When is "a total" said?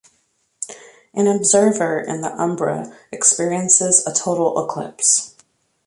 4.07-4.57